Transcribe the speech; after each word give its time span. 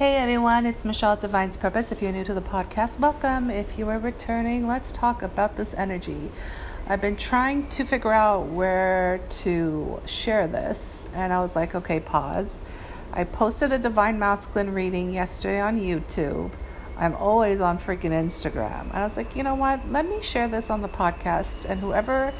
Hey 0.00 0.16
everyone, 0.16 0.64
it's 0.64 0.82
Michelle 0.82 1.16
Divine's 1.16 1.58
Purpose. 1.58 1.92
If 1.92 2.00
you're 2.00 2.10
new 2.10 2.24
to 2.24 2.32
the 2.32 2.40
podcast, 2.40 2.98
welcome. 2.98 3.50
If 3.50 3.78
you 3.78 3.86
are 3.90 3.98
returning, 3.98 4.66
let's 4.66 4.90
talk 4.90 5.20
about 5.22 5.58
this 5.58 5.74
energy. 5.74 6.30
I've 6.86 7.02
been 7.02 7.16
trying 7.16 7.68
to 7.68 7.84
figure 7.84 8.10
out 8.10 8.46
where 8.46 9.20
to 9.42 10.00
share 10.06 10.46
this, 10.46 11.06
and 11.12 11.34
I 11.34 11.42
was 11.42 11.54
like, 11.54 11.74
okay, 11.74 12.00
pause. 12.00 12.60
I 13.12 13.24
posted 13.24 13.72
a 13.72 13.78
Divine 13.78 14.18
Masculine 14.18 14.72
reading 14.72 15.12
yesterday 15.12 15.60
on 15.60 15.78
YouTube. 15.78 16.50
I'm 16.96 17.14
always 17.16 17.60
on 17.60 17.78
freaking 17.78 18.12
Instagram. 18.12 18.84
And 18.84 19.02
I 19.02 19.04
was 19.06 19.18
like, 19.18 19.36
you 19.36 19.42
know 19.42 19.54
what? 19.54 19.92
Let 19.92 20.08
me 20.08 20.22
share 20.22 20.48
this 20.48 20.70
on 20.70 20.80
the 20.80 20.88
podcast, 20.88 21.66
and 21.68 21.78
whoever 21.80 22.32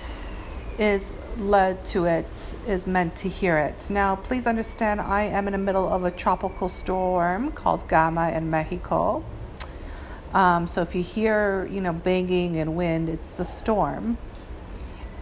is 0.81 1.17
led 1.37 1.85
to 1.85 2.07
it 2.07 2.27
is 2.67 2.87
meant 2.87 3.15
to 3.15 3.29
hear 3.29 3.59
it. 3.59 3.91
Now, 3.91 4.17
please 4.17 4.47
understand, 4.47 4.99
I 4.99 5.25
am 5.25 5.47
in 5.47 5.53
the 5.53 5.59
middle 5.59 5.87
of 5.87 6.05
a 6.05 6.11
tropical 6.11 6.71
storm 6.71 7.53
called 7.53 7.87
Gamma 7.87 8.31
in 8.31 8.49
Mexico. 8.49 9.23
Um, 10.33 10.67
so 10.67 10.81
if 10.81 10.95
you 10.95 11.03
hear, 11.03 11.69
you 11.71 11.83
know, 11.83 11.93
banging 11.93 12.57
and 12.57 12.77
wind, 12.77 13.11
it's 13.11 13.31
the 13.33 13.45
storm. 13.45 14.17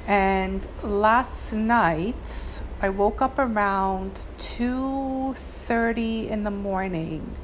And 0.06 0.64
last 0.84 1.52
night, 1.52 2.60
I 2.80 2.88
woke 2.88 3.20
up 3.20 3.36
around 3.36 4.26
2:30 4.38 6.28
in 6.30 6.44
the 6.44 6.52
morning. 6.52 7.34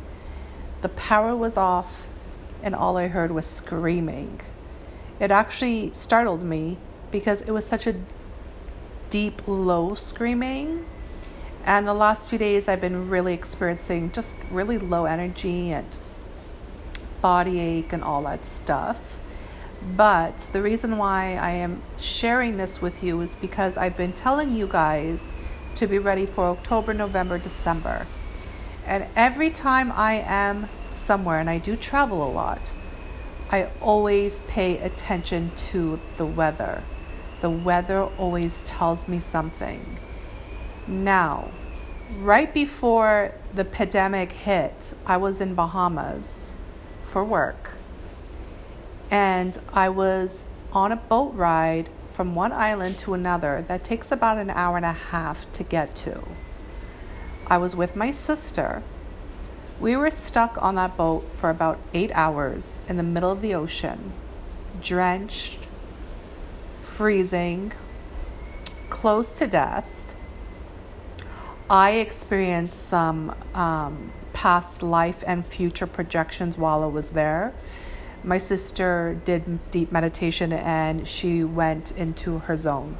The 0.83 0.88
power 0.88 1.34
was 1.34 1.56
off 1.56 2.06
and 2.62 2.77
all 2.77 2.96
I 2.96 3.08
heard 3.08 3.33
was 3.33 3.44
screaming. 3.44 4.41
It 5.19 5.33
actually 5.33 5.92
startled 5.94 6.44
me 6.44 6.78
because 7.14 7.42
it 7.42 7.52
was 7.52 7.64
such 7.64 7.86
a 7.86 7.95
deep, 9.09 9.41
low 9.46 9.95
screaming. 9.95 10.84
And 11.64 11.86
the 11.86 11.95
last 11.95 12.28
few 12.28 12.38
days, 12.38 12.66
I've 12.66 12.80
been 12.80 13.09
really 13.09 13.32
experiencing 13.32 14.10
just 14.10 14.36
really 14.50 14.78
low 14.78 15.05
energy 15.05 15.70
and 15.70 15.86
body 17.22 17.60
ache 17.60 17.92
and 17.92 18.02
all 18.02 18.24
that 18.24 18.44
stuff. 18.44 19.20
But 19.97 20.36
the 20.52 20.61
reason 20.61 20.98
why 20.98 21.36
I 21.36 21.50
am 21.50 21.84
sharing 21.97 22.56
this 22.56 22.83
with 22.83 23.00
you 23.00 23.20
is 23.20 23.36
because 23.36 23.77
I've 23.77 23.96
been 23.96 24.12
telling 24.12 24.52
you 24.52 24.67
guys 24.67 25.36
to 25.77 25.86
be 25.86 26.00
ready 26.00 26.27
for 26.27 26.46
October, 26.46 26.92
November, 26.92 27.39
December. 27.39 28.08
And 28.84 29.06
every 29.14 29.50
time 29.50 29.92
I 29.92 30.14
am 30.14 30.69
somewhere, 30.89 31.39
and 31.39 31.48
I 31.48 31.58
do 31.58 31.77
travel 31.77 32.27
a 32.27 32.30
lot, 32.33 32.72
I 33.50 33.69
always 33.80 34.41
pay 34.48 34.78
attention 34.78 35.52
to 35.70 36.00
the 36.17 36.27
weather. 36.27 36.83
The 37.45 37.50
weather 37.50 38.05
always 38.17 38.62
tells 38.62 39.06
me 39.06 39.19
something. 39.19 39.98
Now, 40.87 41.51
right 42.19 42.55
before 42.55 43.34
the 43.55 43.67
pandemic 43.67 44.33
hit, 44.33 44.95
I 45.05 45.19
was 45.19 45.42
in 45.42 45.55
Bahamas 45.55 46.53
for 47.03 47.23
work. 47.23 47.73
And 49.11 49.59
I 49.75 49.91
was 49.91 50.45
on 50.73 50.91
a 50.91 50.97
boat 50.97 51.34
ride 51.34 51.91
from 52.11 52.34
one 52.34 52.51
island 52.51 52.97
to 53.01 53.12
another 53.12 53.62
that 53.69 53.84
takes 53.84 54.11
about 54.11 54.39
an 54.39 54.48
hour 54.48 54.79
and 54.79 54.86
a 54.86 54.92
half 54.92 55.45
to 55.53 55.62
get 55.62 55.95
to. 55.97 56.23
I 57.47 57.58
was 57.58 57.77
with 57.77 57.95
my 57.95 58.11
sister. 58.11 58.83
We 59.79 59.98
were 59.98 60.11
stuck 60.11 60.56
on 60.62 60.77
that 60.77 60.97
boat 60.97 61.29
for 61.36 61.51
about 61.51 61.79
eight 61.92 62.11
hours 62.14 62.81
in 62.89 62.97
the 62.97 63.03
middle 63.03 63.31
of 63.31 63.42
the 63.42 63.55
ocean, 63.55 64.14
drenched, 64.81 65.58
freezing, 66.84 67.72
close 68.90 69.32
to 69.32 69.46
death. 69.46 69.86
I 71.68 71.92
experienced 71.92 72.80
some 72.86 73.34
um, 73.54 74.12
past 74.32 74.82
life 74.82 75.24
and 75.27 75.44
future 75.46 75.86
projections 75.86 76.58
while 76.58 76.82
I 76.82 76.86
was 76.86 77.10
there. 77.10 77.55
My 78.22 78.38
sister 78.38 79.20
did 79.24 79.70
deep 79.70 79.90
meditation 79.90 80.52
and 80.52 81.08
she 81.08 81.42
went 81.42 81.92
into 81.92 82.39
her 82.40 82.56
zone. 82.56 82.96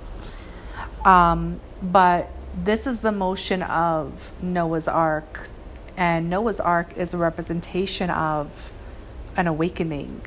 Um, 1.05 1.61
but 1.83 2.31
this 2.56 2.87
is 2.87 2.99
the 3.00 3.12
motion 3.12 3.62
of 3.62 4.33
Noah's 4.41 4.89
Ark, 4.89 5.49
and 5.97 6.31
Noah's 6.31 6.61
Ark 6.61 6.97
is 6.97 7.12
a 7.12 7.19
representation 7.19 8.11
of 8.11 8.73
an 9.37 9.47
awakening 9.47 10.23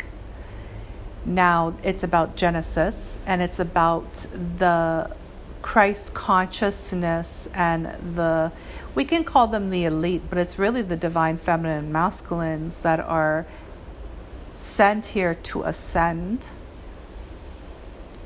now 1.28 1.74
it's 1.84 2.04
about 2.04 2.38
Genesis 2.38 3.20
and 3.26 3.42
it's 3.42 3.60
about 3.60 4.26
the 4.58 5.12
Christ 5.62 6.14
consciousness 6.14 7.50
and 7.54 8.16
the, 8.16 8.52
we 8.96 9.04
can 9.04 9.26
call 9.26 9.48
them 9.48 9.70
the 9.70 9.84
elite, 9.84 10.22
but 10.30 10.40
it's 10.40 10.58
really 10.58 10.82
the 10.82 10.96
divine 10.96 11.38
feminine 11.38 11.80
and 11.80 11.94
masculines 11.94 12.78
that 12.78 13.02
are 13.02 13.46
sent 14.54 15.08
here 15.08 15.36
to 15.36 15.64
ascend. 15.64 16.46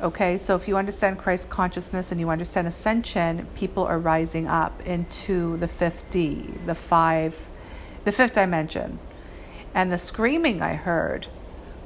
Okay, 0.02 0.38
so 0.38 0.56
if 0.56 0.68
you 0.68 0.78
understand 0.78 1.18
Christ 1.18 1.50
consciousness 1.50 2.12
and 2.12 2.20
you 2.20 2.30
understand 2.30 2.68
ascension, 2.68 3.48
people 3.56 3.84
are 3.84 3.98
rising 4.00 4.48
up 4.48 4.80
into 4.86 5.58
the 5.58 5.68
fifth 5.68 6.04
D, 6.12 6.54
the 6.68 6.76
five, 6.76 7.36
the 8.06 8.12
fifth 8.12 8.34
dimension. 8.34 9.00
And 9.74 9.92
the 9.92 9.98
screaming 9.98 10.62
I 10.62 10.76
heard 10.76 11.28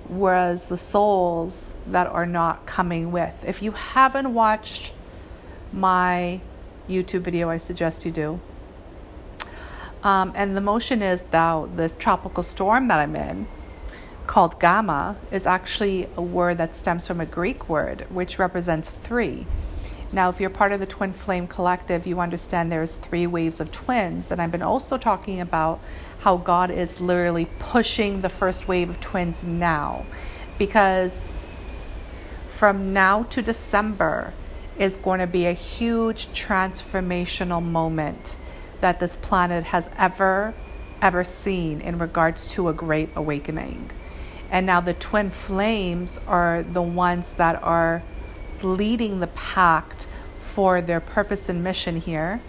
whereas 0.09 0.65
the 0.65 0.77
souls 0.77 1.71
that 1.87 2.07
are 2.07 2.25
not 2.25 2.65
coming 2.65 3.11
with. 3.11 3.33
If 3.45 3.61
you 3.61 3.71
haven't 3.71 4.33
watched 4.33 4.93
my 5.71 6.41
YouTube 6.89 7.21
video, 7.21 7.49
I 7.49 7.57
suggest 7.57 8.05
you 8.05 8.11
do. 8.11 8.39
Um, 10.03 10.33
and 10.35 10.55
the 10.55 10.61
motion 10.61 11.01
is 11.01 11.21
that 11.23 11.77
the 11.77 11.89
tropical 11.89 12.43
storm 12.43 12.87
that 12.89 12.99
I'm 12.99 13.15
in, 13.15 13.47
called 14.27 14.59
gamma, 14.59 15.17
is 15.31 15.47
actually 15.47 16.07
a 16.15 16.21
word 16.21 16.59
that 16.59 16.75
stems 16.75 17.07
from 17.07 17.19
a 17.19 17.25
Greek 17.25 17.69
word 17.69 18.05
which 18.09 18.37
represents 18.37 18.89
three. 18.89 19.47
Now, 20.15 20.29
if 20.29 20.39
you're 20.39 20.49
part 20.49 20.71
of 20.71 20.79
the 20.79 20.85
Twin 20.85 21.11
Flame 21.11 21.45
Collective, 21.45 22.07
you 22.07 22.21
understand 22.21 22.71
there's 22.71 22.95
three 22.95 23.27
waves 23.27 23.59
of 23.59 23.69
twins. 23.73 24.31
And 24.31 24.41
I've 24.41 24.49
been 24.49 24.61
also 24.61 24.97
talking 24.97 25.41
about 25.41 25.81
how 26.19 26.37
God 26.37 26.71
is 26.71 27.01
literally 27.01 27.49
pushing 27.59 28.21
the 28.21 28.29
first 28.29 28.65
wave 28.65 28.89
of 28.89 29.01
twins 29.01 29.43
now. 29.43 30.05
Because 30.57 31.25
from 32.47 32.93
now 32.93 33.23
to 33.23 33.41
December 33.41 34.31
is 34.79 34.95
going 34.95 35.19
to 35.19 35.27
be 35.27 35.47
a 35.47 35.51
huge 35.51 36.27
transformational 36.27 37.61
moment 37.61 38.37
that 38.79 39.01
this 39.01 39.17
planet 39.17 39.65
has 39.65 39.89
ever, 39.97 40.53
ever 41.01 41.25
seen 41.25 41.81
in 41.81 41.99
regards 41.99 42.47
to 42.51 42.69
a 42.69 42.73
great 42.73 43.09
awakening. 43.17 43.91
And 44.49 44.65
now 44.65 44.79
the 44.79 44.93
twin 44.93 45.29
flames 45.29 46.21
are 46.25 46.63
the 46.63 46.81
ones 46.81 47.31
that 47.31 47.61
are 47.61 48.01
leading 48.63 49.19
the 49.19 49.27
pact 49.27 50.07
for 50.39 50.81
their 50.81 50.99
purpose 50.99 51.49
and 51.49 51.63
mission 51.63 51.97
here. 51.97 52.39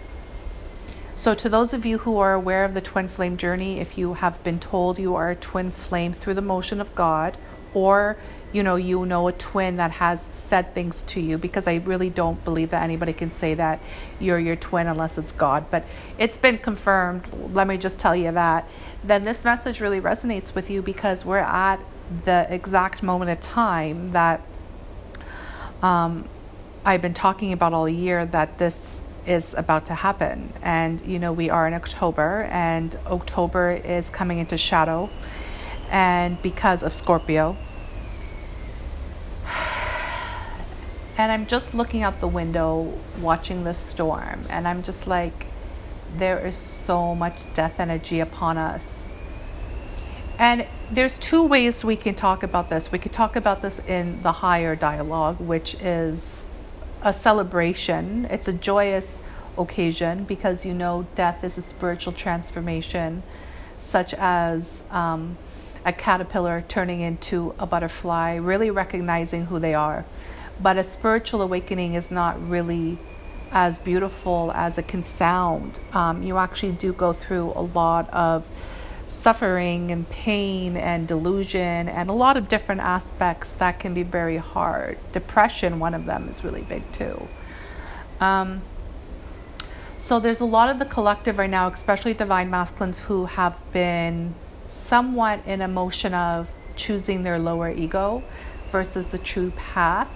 So, 1.15 1.33
to 1.33 1.49
those 1.49 1.73
of 1.73 1.83
you 1.83 1.97
who 1.97 2.17
are 2.19 2.33
aware 2.33 2.63
of 2.63 2.75
the 2.75 2.81
twin 2.81 3.07
flame 3.07 3.37
journey, 3.37 3.79
if 3.79 3.97
you 3.97 4.13
have 4.13 4.43
been 4.43 4.59
told 4.59 4.99
you 4.99 5.15
are 5.15 5.31
a 5.31 5.35
twin 5.35 5.71
flame 5.71 6.13
through 6.13 6.35
the 6.35 6.41
motion 6.41 6.79
of 6.79 6.93
God, 6.93 7.37
or 7.73 8.17
you 8.53 8.63
know, 8.63 8.75
you 8.75 9.05
know 9.05 9.27
a 9.27 9.33
twin 9.33 9.77
that 9.77 9.91
has 9.91 10.21
said 10.31 10.73
things 10.73 11.01
to 11.07 11.19
you, 11.19 11.37
because 11.37 11.67
I 11.67 11.77
really 11.77 12.09
don't 12.09 12.41
believe 12.45 12.69
that 12.69 12.83
anybody 12.83 13.13
can 13.13 13.35
say 13.37 13.55
that 13.55 13.81
you're 14.19 14.39
your 14.39 14.55
twin 14.55 14.87
unless 14.87 15.17
it's 15.17 15.31
God. 15.31 15.65
But 15.69 15.85
it's 16.17 16.37
been 16.37 16.59
confirmed, 16.59 17.27
let 17.51 17.67
me 17.67 17.77
just 17.77 17.97
tell 17.97 18.15
you 18.15 18.31
that. 18.31 18.69
Then 19.03 19.23
this 19.23 19.43
message 19.43 19.81
really 19.81 19.99
resonates 19.99 20.55
with 20.55 20.69
you 20.69 20.81
because 20.81 21.25
we're 21.25 21.39
at 21.39 21.79
the 22.25 22.47
exact 22.49 23.03
moment 23.03 23.31
of 23.31 23.41
time 23.41 24.11
that 24.13 24.41
um, 25.81 26.27
I've 26.85 27.01
been 27.01 27.13
talking 27.13 27.51
about 27.51 27.73
all 27.73 27.87
year 27.89 28.25
that 28.25 28.57
this 28.57 28.97
is 29.25 29.53
about 29.55 29.85
to 29.87 29.93
happen. 29.93 30.53
And, 30.61 31.05
you 31.05 31.19
know, 31.19 31.33
we 31.33 31.49
are 31.49 31.67
in 31.67 31.73
October, 31.73 32.47
and 32.49 32.97
October 33.05 33.71
is 33.73 34.09
coming 34.09 34.39
into 34.39 34.57
shadow. 34.57 35.09
And 35.89 36.41
because 36.41 36.81
of 36.83 36.93
Scorpio, 36.93 37.57
and 41.17 41.31
I'm 41.31 41.45
just 41.45 41.73
looking 41.73 42.03
out 42.03 42.19
the 42.21 42.27
window, 42.27 42.93
watching 43.19 43.63
the 43.63 43.73
storm, 43.73 44.41
and 44.49 44.67
I'm 44.67 44.83
just 44.83 45.07
like, 45.07 45.47
there 46.17 46.45
is 46.45 46.55
so 46.55 47.13
much 47.13 47.35
death 47.53 47.79
energy 47.79 48.21
upon 48.21 48.57
us. 48.57 49.09
And 50.39 50.65
there's 50.89 51.17
two 51.17 51.43
ways 51.43 51.83
we 51.83 51.97
can 51.97 52.15
talk 52.15 52.43
about 52.43 52.69
this. 52.69 52.91
We 52.91 52.99
could 52.99 53.11
talk 53.11 53.35
about 53.35 53.61
this 53.61 53.79
in 53.87 54.21
the 54.23 54.31
higher 54.31 54.75
dialogue, 54.75 55.39
which 55.39 55.75
is 55.75 56.43
a 57.01 57.13
celebration. 57.13 58.25
It's 58.25 58.47
a 58.47 58.53
joyous 58.53 59.21
occasion 59.57 60.23
because 60.23 60.65
you 60.65 60.73
know 60.73 61.05
death 61.15 61.43
is 61.43 61.57
a 61.57 61.61
spiritual 61.61 62.13
transformation, 62.13 63.23
such 63.79 64.13
as 64.13 64.83
um, 64.89 65.37
a 65.83 65.91
caterpillar 65.91 66.63
turning 66.67 67.01
into 67.01 67.53
a 67.59 67.65
butterfly, 67.65 68.35
really 68.35 68.69
recognizing 68.69 69.47
who 69.47 69.59
they 69.59 69.73
are. 69.73 70.05
But 70.61 70.77
a 70.77 70.83
spiritual 70.83 71.41
awakening 71.41 71.95
is 71.95 72.09
not 72.09 72.49
really 72.49 72.97
as 73.51 73.77
beautiful 73.79 74.51
as 74.55 74.77
it 74.77 74.87
can 74.87 75.03
sound. 75.03 75.79
Um, 75.91 76.23
you 76.23 76.37
actually 76.37 76.73
do 76.73 76.93
go 76.93 77.13
through 77.13 77.51
a 77.55 77.61
lot 77.61 78.09
of 78.11 78.45
suffering 79.07 79.91
and 79.91 80.09
pain 80.09 80.77
and 80.77 81.07
delusion 81.07 81.89
and 81.89 82.09
a 82.09 82.13
lot 82.13 82.37
of 82.37 82.47
different 82.47 82.81
aspects 82.81 83.49
that 83.53 83.79
can 83.79 83.93
be 83.93 84.03
very 84.03 84.37
hard. 84.37 84.97
Depression, 85.13 85.79
one 85.79 85.93
of 85.93 86.05
them, 86.05 86.27
is 86.29 86.43
really 86.43 86.61
big 86.61 86.83
too. 86.91 87.27
Um, 88.19 88.61
so 89.97 90.19
there's 90.19 90.39
a 90.39 90.45
lot 90.45 90.69
of 90.69 90.79
the 90.79 90.85
collective 90.85 91.37
right 91.37 91.49
now, 91.49 91.67
especially 91.69 92.13
divine 92.13 92.49
masculines, 92.49 92.99
who 92.99 93.25
have 93.25 93.59
been 93.73 94.35
somewhat 94.67 95.45
in 95.45 95.61
a 95.61 95.67
motion 95.67 96.13
of 96.13 96.47
choosing 96.75 97.23
their 97.23 97.39
lower 97.39 97.71
ego 97.71 98.23
versus 98.69 99.05
the 99.07 99.17
true 99.17 99.51
path. 99.51 100.09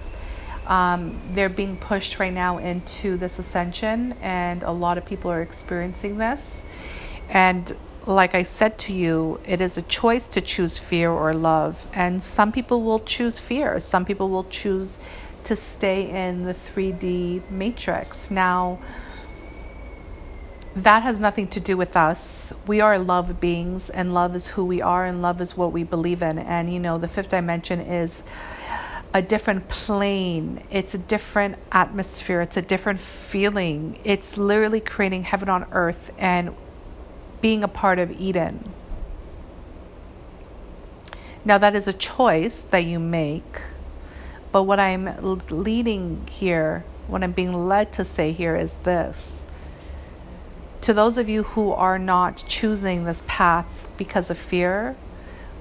Um, 0.68 1.20
they're 1.34 1.50
being 1.50 1.76
pushed 1.78 2.20
right 2.20 2.34
now 2.34 2.60
into 2.60 3.18
this 3.18 3.40
ascension, 3.40 4.14
and 4.22 4.64
a 4.64 4.72
lot 4.72 4.98
of 4.98 5.06
people 5.06 5.32
are 5.32 5.42
experiencing 5.42 6.18
this. 6.18 6.62
And 7.30 7.76
like 8.06 8.34
I 8.34 8.44
said 8.44 8.78
to 8.80 8.94
you, 8.94 9.40
it 9.46 9.62
is 9.62 9.78
a 9.78 9.82
choice 9.84 10.28
to 10.30 10.42
choose 10.42 10.78
fear 10.78 11.12
or 11.12 11.34
love. 11.34 11.88
And 11.94 12.22
some 12.22 12.52
people 12.52 12.82
will 12.82 13.00
choose 13.00 13.40
fear, 13.40 13.80
some 13.80 14.06
people 14.06 14.30
will 14.30 14.46
choose 14.46 14.98
to 15.44 15.56
stay 15.56 16.10
in 16.10 16.44
the 16.44 16.54
3D 16.54 17.50
matrix. 17.50 18.30
Now, 18.30 18.80
that 20.76 21.04
has 21.04 21.20
nothing 21.20 21.48
to 21.50 21.60
do 21.60 21.76
with 21.76 21.98
us. 21.98 22.54
We 22.66 22.80
are 22.80 22.98
love 22.98 23.40
beings, 23.40 23.90
and 23.90 24.14
love 24.14 24.36
is 24.36 24.48
who 24.48 24.64
we 24.64 24.82
are, 24.82 25.06
and 25.06 25.22
love 25.22 25.42
is 25.42 25.58
what 25.58 25.74
we 25.74 25.84
believe 25.84 26.22
in. 26.22 26.40
And 26.40 26.72
you 26.72 26.80
know, 26.80 26.98
the 26.98 27.08
fifth 27.08 27.30
dimension 27.30 27.82
is 27.82 28.24
a 29.14 29.22
different 29.22 29.68
plane, 29.68 30.64
it's 30.72 30.94
a 30.94 30.98
different 30.98 31.58
atmosphere, 31.72 32.42
it's 32.42 32.56
a 32.56 32.62
different 32.62 33.00
feeling. 33.00 34.00
It's 34.06 34.38
literally 34.38 34.80
creating 34.80 35.24
heaven 35.24 35.50
on 35.50 35.66
earth 35.72 36.12
and 36.18 36.56
being 37.42 37.64
a 37.64 37.68
part 37.68 38.00
of 38.00 38.12
Eden. 38.20 38.72
Now, 41.44 41.58
that 41.58 41.76
is 41.76 41.88
a 41.88 41.94
choice 41.94 42.62
that 42.70 42.86
you 42.86 43.00
make, 43.00 43.62
but 44.52 44.64
what 44.64 44.80
I'm 44.80 45.18
leading 45.50 46.28
here, 46.30 46.86
what 47.08 47.24
I'm 47.24 47.32
being 47.32 47.68
led 47.68 47.92
to 47.94 48.06
say 48.06 48.32
here 48.32 48.56
is 48.56 48.74
this 48.84 49.42
to 50.82 50.94
those 50.96 51.18
of 51.18 51.30
you 51.30 51.44
who 51.44 51.72
are 51.72 52.00
not 52.00 52.44
choosing 52.48 53.04
this 53.04 53.22
path 53.28 53.68
because 53.98 54.32
of 54.32 54.38
fear, 54.38 54.96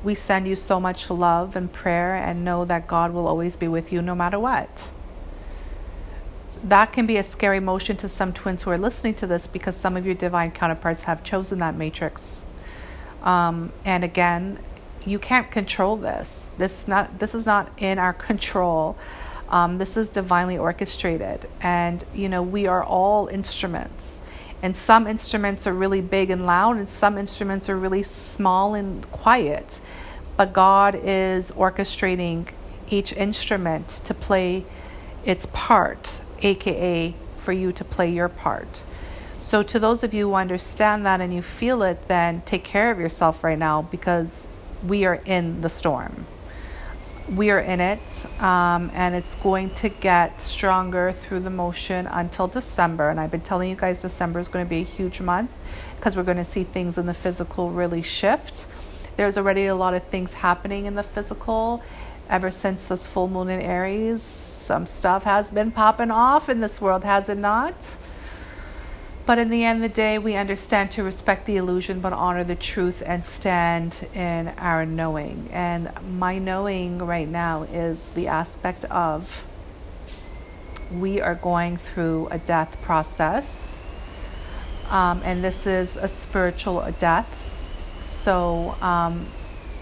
we 0.03 0.15
send 0.15 0.49
you 0.49 0.57
so 0.57 0.81
much 0.81 1.11
love 1.11 1.55
and 1.55 1.71
prayer 1.71 2.17
and 2.17 2.43
know 2.43 2.65
that 2.65 2.87
God 2.87 3.13
will 3.13 3.29
always 3.29 3.55
be 3.55 3.69
with 3.69 3.93
you 3.93 4.01
no 4.01 4.15
matter 4.15 4.39
what. 4.39 4.89
That 6.63 6.93
can 6.93 7.07
be 7.07 7.17
a 7.17 7.25
scary 7.25 7.61
motion 7.61 7.97
to 7.99 8.09
some 8.09 8.33
twins 8.33 8.63
who 8.63 8.71
are 8.71 8.79
listening 8.79 9.15
to 9.15 9.27
this 9.27 9.47
because 9.47 9.77
some 9.77 9.97
of 9.97 10.05
your 10.05 10.15
divine 10.15 10.51
counterparts 10.51 11.03
have 11.03 11.23
chosen 11.23 11.59
that 11.61 11.75
matrix. 11.75 12.43
Um, 13.23 13.73
and 13.85 14.05
again, 14.05 14.59
you 15.07 15.19
can't 15.19 15.51
control 15.51 15.97
this. 15.97 16.47
This 16.59 16.81
is 16.81 16.89
not 16.89 17.19
this 17.19 17.35
is 17.35 17.47
not 17.47 17.71
in 17.79 17.99
our 17.99 18.13
control. 18.13 18.97
Um, 19.49 19.79
this 19.79 19.97
is 19.97 20.09
divinely 20.09 20.57
orchestrated, 20.59 21.49
and 21.61 22.05
you 22.15 22.29
know 22.29 22.43
we 22.43 22.67
are 22.67 22.85
all 22.85 23.27
instruments 23.29 24.21
and 24.63 24.77
some 24.77 25.07
instruments 25.07 25.67
are 25.67 25.73
really 25.73 26.01
big 26.01 26.31
and 26.31 26.45
loud, 26.45 26.77
and 26.77 26.91
some 26.91 27.17
instruments 27.17 27.69
are 27.69 27.79
really 27.79 28.03
small 28.03 28.75
and 28.75 29.11
quiet. 29.11 29.81
But 30.37 30.53
God 30.53 30.99
is 31.03 31.51
orchestrating 31.53 32.49
each 32.89 33.13
instrument 33.13 33.89
to 34.05 34.13
play 34.13 34.65
its 35.25 35.47
part, 35.53 36.21
aka 36.43 37.15
for 37.37 37.53
you 37.53 37.73
to 37.73 37.85
play 37.85 38.11
your 38.11 38.29
part. 38.29 38.83
So, 39.41 39.63
to 39.63 39.79
those 39.79 40.03
of 40.03 40.13
you 40.13 40.29
who 40.29 40.35
understand 40.35 41.05
that 41.07 41.21
and 41.21 41.33
you 41.33 41.43
feel 41.43 41.83
it, 41.83 42.09
then 42.09 42.43
take 42.45 42.65
care 42.65 42.91
of 42.91 42.99
yourself 42.99 43.43
right 43.43 43.59
now 43.59 43.83
because 43.83 44.47
we 44.87 45.05
are 45.05 45.21
in 45.25 45.61
the 45.63 45.69
storm 45.69 46.27
we 47.37 47.51
are 47.51 47.61
in 47.61 47.81
it, 47.81 48.01
um, 48.41 48.91
and 48.93 49.15
it's 49.15 49.35
going 49.37 49.71
to 49.77 49.89
get 49.89 50.41
stronger 50.41 51.13
through 51.13 51.41
the 51.41 51.51
motion 51.51 52.07
until 52.09 52.49
December. 52.49 53.09
And 53.09 53.21
I've 53.21 53.31
been 53.31 53.41
telling 53.41 53.71
you 53.71 53.77
guys 53.77 54.03
December 54.03 54.41
is 54.41 54.49
going 54.49 54.65
to 54.65 54.69
be 54.69 54.81
a 54.81 54.85
huge 54.85 55.21
month 55.21 55.51
because 55.97 56.17
we're 56.17 56.25
going 56.25 56.39
to 56.39 56.45
see 56.45 56.65
things 56.65 56.99
in 56.99 57.07
the 57.07 57.15
physical 57.15 57.71
really 57.71 58.03
shift. 58.03 58.67
There's 59.17 59.39
already 59.39 59.67
a 59.67 59.77
lot 59.77 59.95
of 59.95 60.03
things 60.05 60.33
happening 60.33 60.87
in 60.87 60.95
the 60.95 61.03
physical 61.03 61.83
ever 62.29 62.51
since 62.51 62.83
this 62.85 63.07
full 63.07 63.29
moon 63.29 63.49
in 63.49 63.61
Aries. 63.61 64.50
Some 64.71 64.87
stuff 64.87 65.25
has 65.25 65.51
been 65.51 65.73
popping 65.73 66.13
off 66.13 66.49
in 66.49 66.61
this 66.61 66.81
world, 66.81 67.03
has 67.03 67.29
it 67.29 67.39
not? 67.39 67.75
But 69.27 69.41
in 69.41 69.51
the 69.51 69.65
end 69.65 69.83
of 69.83 69.91
the 69.91 69.93
day, 69.93 70.17
we 70.17 70.37
understand 70.37 70.93
to 70.93 71.03
respect 71.03 71.47
the 71.47 71.57
illusion 71.57 71.99
but 71.99 72.13
honor 72.13 72.45
the 72.45 72.55
truth 72.55 73.03
and 73.05 73.25
stand 73.25 73.97
in 74.15 74.47
our 74.59 74.87
knowing. 74.87 75.49
And 75.51 75.91
my 76.17 76.39
knowing 76.39 76.99
right 76.99 77.29
now 77.29 77.65
is 77.65 77.99
the 78.15 78.29
aspect 78.29 78.85
of 78.85 79.43
we 80.93 81.21
are 81.21 81.35
going 81.35 81.77
through 81.77 82.29
a 82.31 82.39
death 82.39 82.81
process. 82.81 83.77
Um, 84.89 85.21
and 85.25 85.43
this 85.43 85.67
is 85.67 85.97
a 85.97 86.07
spiritual 86.07 86.95
death. 87.01 87.53
So 88.05 88.77
um, 88.81 89.27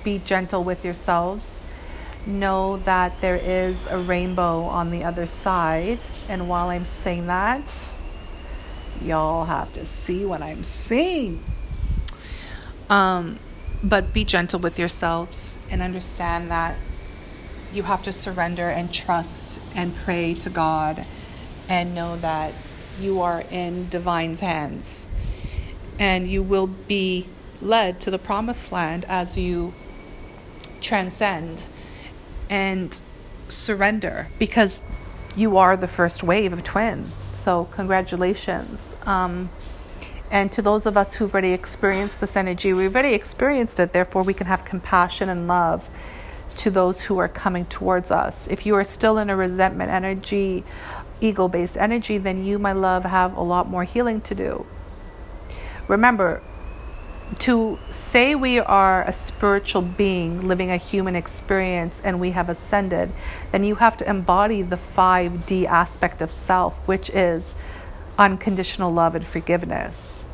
be 0.02 0.18
gentle 0.18 0.64
with 0.64 0.82
yourselves. 0.82 1.57
Know 2.28 2.76
that 2.84 3.20
there 3.20 3.36
is 3.36 3.76
a 3.88 3.98
rainbow 3.98 4.64
on 4.64 4.90
the 4.90 5.02
other 5.02 5.26
side. 5.26 6.00
And 6.28 6.48
while 6.48 6.68
I'm 6.68 6.84
saying 6.84 7.26
that, 7.26 7.72
Y'all 9.00 9.44
have 9.44 9.72
to 9.74 9.84
see 9.84 10.24
what 10.24 10.42
I'm 10.42 10.64
saying. 10.64 11.44
Um, 12.90 13.38
but 13.82 14.12
be 14.12 14.24
gentle 14.24 14.58
with 14.58 14.78
yourselves 14.78 15.58
and 15.70 15.82
understand 15.82 16.50
that 16.50 16.76
you 17.72 17.84
have 17.84 18.02
to 18.04 18.12
surrender 18.12 18.68
and 18.68 18.92
trust 18.92 19.60
and 19.74 19.94
pray 19.94 20.34
to 20.34 20.50
God 20.50 21.04
and 21.68 21.94
know 21.94 22.16
that 22.16 22.54
you 22.98 23.20
are 23.20 23.42
in 23.50 23.88
divine's 23.88 24.40
hands 24.40 25.06
and 25.98 26.26
you 26.26 26.42
will 26.42 26.66
be 26.66 27.28
led 27.60 28.00
to 28.00 28.10
the 28.10 28.18
promised 28.18 28.72
land 28.72 29.04
as 29.04 29.36
you 29.38 29.74
transcend 30.80 31.64
and 32.50 33.00
surrender 33.48 34.28
because 34.38 34.82
you 35.36 35.56
are 35.56 35.76
the 35.76 35.88
first 35.88 36.22
wave 36.22 36.52
of 36.52 36.62
twin 36.64 37.12
so, 37.38 37.66
congratulations. 37.70 38.96
Um, 39.06 39.48
and 40.30 40.50
to 40.52 40.60
those 40.60 40.86
of 40.86 40.96
us 40.98 41.14
who've 41.14 41.32
already 41.32 41.52
experienced 41.52 42.20
this 42.20 42.36
energy, 42.36 42.74
we've 42.74 42.94
already 42.94 43.14
experienced 43.14 43.80
it, 43.80 43.92
therefore, 43.94 44.22
we 44.22 44.34
can 44.34 44.46
have 44.48 44.64
compassion 44.64 45.28
and 45.28 45.46
love 45.46 45.88
to 46.58 46.70
those 46.70 47.00
who 47.02 47.16
are 47.16 47.28
coming 47.28 47.64
towards 47.64 48.10
us. 48.10 48.48
If 48.48 48.66
you 48.66 48.74
are 48.74 48.84
still 48.84 49.16
in 49.16 49.30
a 49.30 49.36
resentment 49.36 49.90
energy, 49.90 50.64
ego 51.22 51.48
based 51.48 51.78
energy, 51.78 52.18
then 52.18 52.44
you, 52.44 52.58
my 52.58 52.72
love, 52.72 53.04
have 53.04 53.36
a 53.36 53.42
lot 53.42 53.66
more 53.66 53.84
healing 53.84 54.20
to 54.22 54.34
do. 54.34 54.66
Remember, 55.86 56.42
to 57.38 57.78
say 57.92 58.34
we 58.34 58.58
are 58.58 59.02
a 59.02 59.12
spiritual 59.12 59.82
being 59.82 60.48
living 60.48 60.70
a 60.70 60.76
human 60.76 61.14
experience 61.14 62.00
and 62.02 62.20
we 62.20 62.30
have 62.30 62.48
ascended, 62.48 63.12
then 63.52 63.64
you 63.64 63.76
have 63.76 63.96
to 63.98 64.08
embody 64.08 64.62
the 64.62 64.76
5D 64.76 65.66
aspect 65.66 66.22
of 66.22 66.32
self, 66.32 66.74
which 66.86 67.10
is 67.10 67.54
unconditional 68.18 68.92
love 68.92 69.14
and 69.14 69.26
forgiveness. 69.26 70.24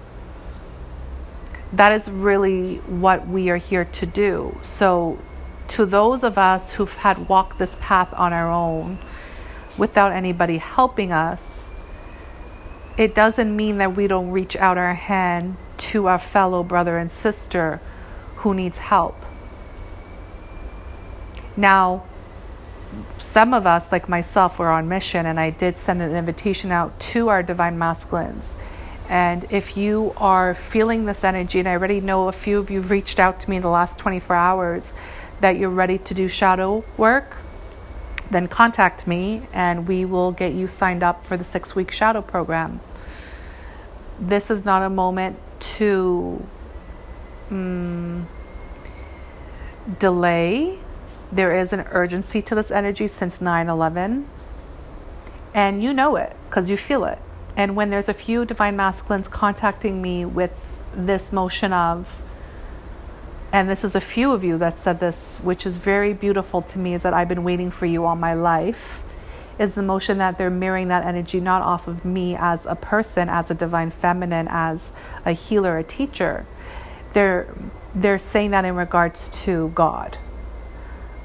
That 1.73 1.93
is 1.93 2.09
really 2.09 2.77
what 2.77 3.27
we 3.27 3.51
are 3.51 3.57
here 3.57 3.85
to 3.85 4.07
do. 4.07 4.59
So, 4.63 5.19
to 5.67 5.87
those 5.87 6.23
of 6.23 6.39
us 6.39 6.73
who've 6.73 6.93
had 6.93 7.29
walked 7.29 7.59
this 7.59 7.77
path 7.81 8.13
on 8.15 8.33
our 8.33 8.51
own 8.51 8.99
without 9.77 10.13
anybody 10.13 10.59
helping 10.59 11.11
us, 11.11 11.69
it 12.97 13.15
doesn't 13.15 13.55
mean 13.55 13.79
that 13.79 13.97
we 13.97 14.07
don't 14.07 14.31
reach 14.31 14.55
out 14.57 14.79
our 14.79 14.95
hand 14.95 15.57
to 15.79 16.07
our 16.07 16.19
fellow 16.19 16.63
brother 16.63 16.99
and 16.99 17.11
sister 17.11 17.81
who 18.37 18.55
needs 18.55 18.79
help. 18.79 19.17
Now, 21.57 22.05
some 23.19 23.55
of 23.55 23.67
us, 23.67 23.91
like 23.91 24.09
myself, 24.09 24.59
were 24.59 24.69
on 24.69 24.89
mission, 24.89 25.27
and 25.27 25.39
I 25.39 25.51
did 25.51 25.77
send 25.77 26.03
an 26.03 26.15
invitation 26.15 26.71
out 26.71 26.99
to 27.01 27.29
our 27.29 27.43
divine 27.43 27.79
masculines. 27.79 28.55
And 29.09 29.47
if 29.51 29.77
you 29.77 30.15
are 30.17 30.55
feeling 30.55 31.05
this 31.05 31.25
energy, 31.25 31.59
and 31.59 31.69
I 31.69 31.73
already 31.73 32.01
know 32.01 32.29
a 32.29 32.33
few 32.33 32.59
of 32.59 32.71
you 32.71 32.81
have 32.81 32.91
reached 32.91 33.19
out 33.19 33.41
to 33.41 33.51
me 33.51 33.57
in 33.57 33.63
the 33.63 33.69
last 33.69 33.99
24 33.99 34.35
hours 34.35 34.93
that 35.41 35.57
you're 35.57 35.71
ready 35.71 35.99
to 35.99 36.15
do 36.15 36.29
shadow 36.29 36.85
work, 36.97 37.37
then 38.31 38.49
contact 38.49 39.07
me 39.07 39.43
and 39.53 39.87
we 39.87 40.05
will 40.05 40.33
get 40.33 40.55
you 40.55 40.67
signed 40.67 41.03
up 41.03 41.27
for 41.27 41.37
the 41.37 41.45
six 41.45 41.75
week 41.75 41.91
shadow 41.91 42.23
program. 42.23 42.81
This 44.19 44.51
is 44.51 44.65
not 44.65 44.83
a 44.83 44.89
moment 44.89 45.39
to 45.61 46.47
um, 47.51 48.29
delay. 49.99 50.79
There 51.33 51.57
is 51.57 51.73
an 51.73 51.81
urgency 51.91 52.43
to 52.43 52.55
this 52.55 52.71
energy 52.71 53.09
since 53.09 53.41
9 53.41 53.69
11. 53.69 54.29
And 55.53 55.83
you 55.83 55.93
know 55.93 56.17
it 56.17 56.37
because 56.49 56.69
you 56.69 56.77
feel 56.77 57.05
it. 57.05 57.19
And 57.57 57.77
when 57.77 57.91
there's 57.91 58.09
a 58.09 58.15
few 58.15 58.45
divine 58.45 58.77
masculines 58.77 59.29
contacting 59.29 60.03
me 60.03 60.25
with 60.25 60.53
this 60.95 61.33
motion 61.33 61.73
of, 61.73 62.21
and 63.53 63.71
this 63.71 63.85
is 63.85 63.95
a 63.95 64.01
few 64.01 64.33
of 64.33 64.43
you 64.43 64.59
that 64.59 64.81
said 64.81 64.99
this, 64.99 65.39
which 65.45 65.65
is 65.65 65.77
very 65.77 66.13
beautiful 66.13 66.61
to 66.63 66.79
me, 66.79 66.95
is 66.95 67.03
that 67.03 67.15
I've 67.15 67.29
been 67.29 67.45
waiting 67.45 67.71
for 67.71 67.87
you 67.87 68.05
all 68.05 68.17
my 68.17 68.35
life. 68.35 69.04
Is 69.59 69.75
the 69.75 69.83
motion 69.83 70.19
that 70.19 70.37
they're 70.37 70.51
mirroring 70.51 70.89
that 70.89 71.05
energy 71.05 71.41
not 71.41 71.63
off 71.63 71.87
of 71.87 72.05
me 72.05 72.37
as 72.37 72.67
a 72.67 72.75
person, 72.75 73.29
as 73.29 73.51
a 73.51 73.55
divine 73.55 73.91
feminine, 73.91 74.49
as 74.51 74.91
a 75.25 75.33
healer, 75.33 75.79
a 75.79 75.85
teacher. 75.85 76.47
They're 77.13 77.55
they're 77.95 78.19
saying 78.19 78.51
that 78.51 78.65
in 78.65 78.75
regards 78.75 79.29
to 79.45 79.71
God, 79.75 80.19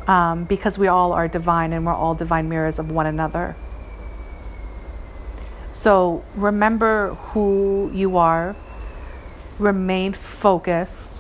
um, 0.08 0.44
because 0.44 0.78
we 0.78 0.88
all 0.88 1.14
are 1.14 1.28
divine 1.28 1.74
and 1.74 1.86
we're 1.86 1.94
all 1.94 2.14
divine 2.14 2.48
mirrors 2.48 2.78
of 2.78 2.92
one 2.92 3.08
another. 3.08 3.56
So 5.74 6.24
remember 6.36 7.16
who 7.32 7.90
you 7.94 8.18
are. 8.18 8.56
Remain 9.58 10.14
focused 10.14 11.20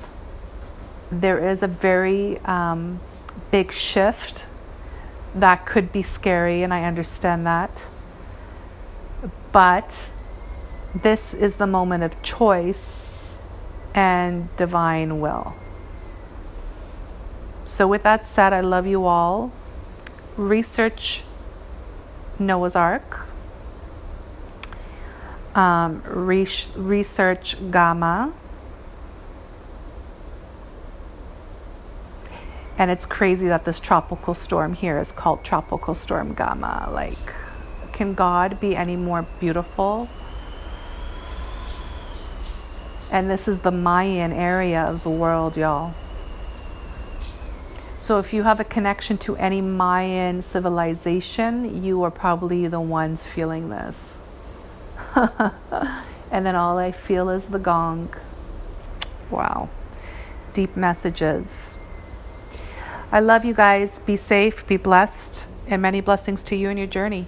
there 1.11 1.49
is 1.49 1.63
a 1.63 1.67
very 1.67 2.37
um, 2.39 2.99
big 3.51 3.71
shift 3.71 4.45
that 5.35 5.65
could 5.65 5.91
be 5.91 6.01
scary, 6.01 6.63
and 6.63 6.73
I 6.73 6.83
understand 6.83 7.45
that. 7.45 7.83
But 9.51 10.09
this 10.93 11.33
is 11.33 11.55
the 11.55 11.67
moment 11.67 12.03
of 12.03 12.21
choice 12.21 13.37
and 13.93 14.55
divine 14.57 15.19
will. 15.19 15.55
So, 17.65 17.87
with 17.87 18.03
that 18.03 18.25
said, 18.25 18.53
I 18.53 18.61
love 18.61 18.87
you 18.87 19.05
all. 19.05 19.51
Research 20.35 21.23
Noah's 22.39 22.75
Ark. 22.75 23.27
Um, 25.55 26.01
re- 26.05 26.47
research 26.75 27.57
Gamma 27.71 28.33
And 32.79 32.89
it's 32.89 33.05
crazy 33.05 33.49
that 33.49 33.65
this 33.65 33.77
tropical 33.77 34.33
storm 34.33 34.73
here 34.73 34.97
is 34.99 35.11
called 35.11 35.43
Tropical 35.43 35.93
Storm 35.93 36.33
Gamma. 36.33 36.89
Like, 36.89 37.33
can 37.91 38.13
God 38.13 38.61
be 38.61 38.73
any 38.73 38.95
more 38.95 39.27
beautiful? 39.41 40.07
And 43.11 43.29
this 43.29 43.49
is 43.49 43.61
the 43.61 43.71
Mayan 43.71 44.31
area 44.31 44.81
of 44.81 45.03
the 45.03 45.09
world, 45.09 45.57
y'all. 45.57 45.93
So 47.97 48.17
if 48.17 48.31
you 48.31 48.43
have 48.43 48.61
a 48.61 48.63
connection 48.63 49.17
to 49.19 49.35
any 49.35 49.59
Mayan 49.59 50.41
civilization, 50.41 51.83
you 51.83 52.01
are 52.03 52.11
probably 52.11 52.65
the 52.67 52.79
ones 52.79 53.23
feeling 53.23 53.67
this. 53.67 54.13
and 55.15 56.45
then 56.45 56.55
all 56.55 56.77
I 56.77 56.93
feel 56.93 57.29
is 57.29 57.43
the 57.45 57.59
gong. 57.59 58.15
Wow. 59.29 59.67
Deep 60.53 60.77
messages. 60.77 61.75
I 63.11 63.19
love 63.19 63.43
you 63.43 63.55
guys. 63.55 63.99
Be 63.99 64.15
safe, 64.15 64.67
be 64.67 64.77
blessed, 64.77 65.49
and 65.65 65.81
many 65.81 65.99
blessings 65.99 66.43
to 66.43 66.55
you 66.55 66.69
in 66.69 66.77
your 66.77 66.87
journey. 66.87 67.25